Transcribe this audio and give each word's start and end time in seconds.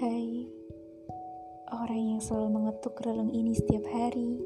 Hai, 0.00 0.48
orang 1.68 2.16
yang 2.16 2.20
selalu 2.24 2.48
mengetuk 2.56 2.96
relung 3.04 3.28
ini 3.28 3.52
setiap 3.52 3.84
hari, 3.92 4.40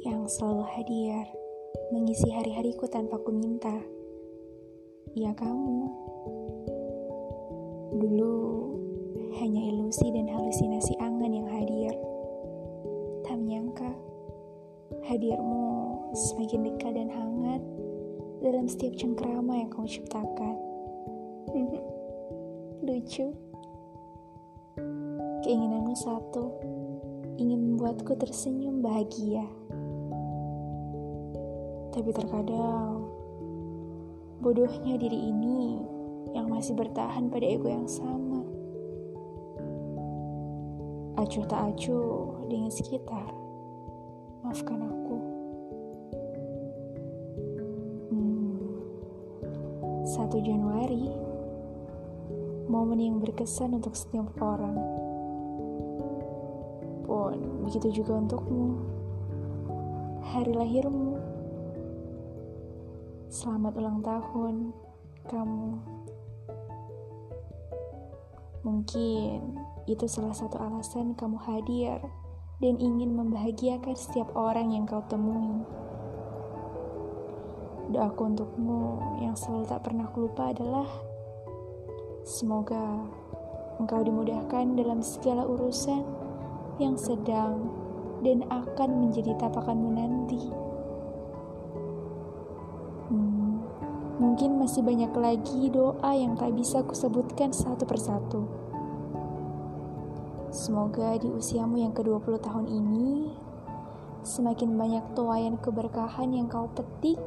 yang 0.00 0.24
selalu 0.24 0.64
hadir, 0.64 1.28
mengisi 1.92 2.32
hari-hariku 2.32 2.88
tanpa 2.88 3.20
ku 3.20 3.36
minta. 3.36 3.76
Ya 5.12 5.36
kamu. 5.36 5.92
Dulu 8.00 8.36
hanya 9.36 9.60
ilusi 9.60 10.08
dan 10.08 10.32
halusinasi 10.32 10.96
angan 11.04 11.36
yang 11.36 11.48
hadir. 11.52 11.92
Tak 13.28 13.36
menyangka, 13.36 13.92
hadirmu 15.04 16.00
semakin 16.16 16.64
dekat 16.64 16.96
dan 16.96 17.12
hangat 17.12 17.60
dalam 18.40 18.64
setiap 18.64 18.96
cengkrama 18.96 19.60
yang 19.60 19.68
kamu 19.68 19.84
ciptakan. 19.84 20.56
Lucu. 22.88 23.49
Keinginanmu 25.50 25.98
satu, 25.98 26.46
ingin 27.34 27.74
membuatku 27.74 28.14
tersenyum 28.14 28.86
bahagia. 28.86 29.42
Tapi 31.90 32.10
terkadang, 32.14 33.02
bodohnya 34.38 34.94
diri 34.94 35.18
ini 35.18 35.82
yang 36.38 36.46
masih 36.54 36.78
bertahan 36.78 37.34
pada 37.34 37.42
ego 37.42 37.66
yang 37.66 37.90
sama. 37.90 38.46
Acuh 41.18 41.42
tak 41.50 41.74
acuh 41.74 42.46
dengan 42.46 42.70
sekitar. 42.70 43.34
Maafkan 44.46 44.86
aku. 44.86 45.16
Hmm, 48.14 48.54
1 50.14 50.46
Januari, 50.46 51.10
momen 52.70 53.02
yang 53.02 53.18
berkesan 53.18 53.74
untuk 53.74 53.98
setiap 53.98 54.30
orang 54.38 55.09
begitu 57.38 58.02
juga 58.02 58.18
untukmu. 58.18 58.80
Hari 60.30 60.52
lahirmu. 60.54 61.18
Selamat 63.30 63.78
ulang 63.78 64.02
tahun, 64.02 64.74
kamu. 65.30 65.78
Mungkin 68.66 69.56
itu 69.88 70.04
salah 70.04 70.36
satu 70.36 70.60
alasan 70.60 71.16
kamu 71.16 71.38
hadir 71.40 71.98
dan 72.60 72.74
ingin 72.76 73.16
membahagiakan 73.16 73.96
setiap 73.96 74.28
orang 74.36 74.74
yang 74.74 74.84
kau 74.84 75.00
temui. 75.08 75.64
Doaku 77.90 78.20
untukmu 78.34 79.02
yang 79.18 79.34
selalu 79.34 79.66
tak 79.66 79.82
pernah 79.82 80.06
lupa 80.14 80.54
adalah 80.54 80.86
semoga 82.22 83.02
engkau 83.80 84.04
dimudahkan 84.04 84.76
dalam 84.76 85.00
segala 85.00 85.42
urusan 85.48 86.29
yang 86.80 86.96
sedang 86.96 87.68
dan 88.24 88.44
akan 88.48 88.90
menjadi 89.06 89.36
tapakanmu 89.36 89.90
nanti. 89.92 90.42
Hmm, 93.12 93.60
mungkin 94.16 94.56
masih 94.56 94.80
banyak 94.80 95.12
lagi 95.12 95.68
doa 95.68 96.10
yang 96.16 96.34
tak 96.40 96.56
bisa 96.56 96.80
kusebutkan 96.82 97.52
satu 97.52 97.84
persatu. 97.84 98.42
Semoga 100.50 101.14
di 101.14 101.30
usiamu 101.30 101.78
yang 101.78 101.94
ke-20 101.94 102.34
tahun 102.42 102.66
ini, 102.66 103.30
semakin 104.26 104.74
banyak 104.74 105.04
tuayan 105.14 105.54
keberkahan 105.62 106.34
yang 106.34 106.50
kau 106.50 106.66
petik 106.74 107.22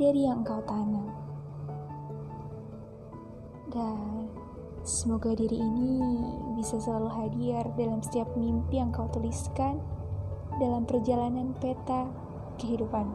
dari 0.00 0.24
yang 0.24 0.40
kau 0.40 0.64
tanam. 0.64 1.12
Dan 3.68 4.15
Semoga 4.86 5.34
diri 5.34 5.58
ini 5.58 5.98
bisa 6.54 6.78
selalu 6.78 7.10
hadir 7.10 7.66
dalam 7.74 7.98
setiap 8.06 8.30
mimpi 8.38 8.78
yang 8.78 8.94
kau 8.94 9.10
tuliskan 9.10 9.82
dalam 10.62 10.86
perjalanan 10.86 11.58
peta 11.58 12.06
kehidupan. 12.62 13.10